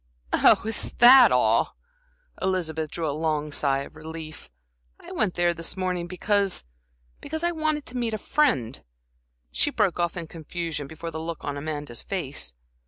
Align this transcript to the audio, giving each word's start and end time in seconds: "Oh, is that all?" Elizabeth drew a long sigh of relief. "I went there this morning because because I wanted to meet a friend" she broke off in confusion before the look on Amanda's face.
"Oh, 0.33 0.63
is 0.65 0.93
that 0.93 1.31
all?" 1.31 1.77
Elizabeth 2.41 2.89
drew 2.89 3.07
a 3.07 3.13
long 3.13 3.51
sigh 3.51 3.81
of 3.83 3.95
relief. 3.95 4.49
"I 4.99 5.11
went 5.11 5.35
there 5.35 5.53
this 5.53 5.77
morning 5.77 6.07
because 6.07 6.63
because 7.19 7.43
I 7.43 7.51
wanted 7.51 7.85
to 7.85 7.97
meet 7.97 8.15
a 8.15 8.17
friend" 8.17 8.83
she 9.51 9.69
broke 9.69 9.99
off 9.99 10.17
in 10.17 10.25
confusion 10.25 10.87
before 10.87 11.11
the 11.11 11.21
look 11.21 11.43
on 11.43 11.55
Amanda's 11.55 12.01
face. 12.01 12.55